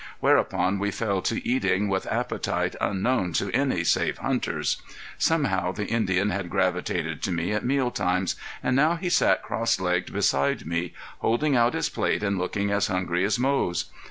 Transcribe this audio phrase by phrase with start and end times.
[0.19, 4.81] Whereupon we fell to eating with appetite unknown to any save hunters.
[5.19, 9.79] Somehow the Indian had gravitated to me at meal times, and now he sat cross
[9.79, 13.91] legged beside me, holding out his plate and looking as hungry as Moze.